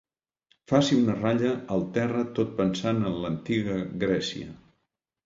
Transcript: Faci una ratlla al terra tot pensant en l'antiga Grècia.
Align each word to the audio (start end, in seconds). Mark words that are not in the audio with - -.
Faci 0.71 0.95
una 1.01 1.17
ratlla 1.17 1.51
al 1.75 1.85
terra 1.97 2.23
tot 2.39 2.55
pensant 2.63 3.05
en 3.11 3.21
l'antiga 3.27 3.77
Grècia. 4.05 4.49